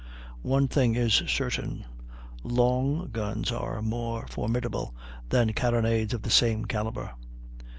[0.41, 1.85] One thing is certain;
[2.43, 4.95] long guns are more formidable
[5.29, 7.15] than carronades of the same calibre.